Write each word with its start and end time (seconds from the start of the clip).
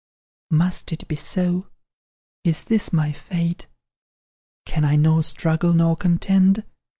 "Must 0.49 0.91
it 0.93 1.07
be 1.07 1.15
so? 1.15 1.67
Is 2.43 2.63
this 2.63 2.91
my 2.91 3.11
fate? 3.11 3.67
Can 4.65 4.83
I 4.83 4.95
nor 4.95 5.21
struggle, 5.21 5.73
nor 5.75 5.95
contend? 5.95 6.65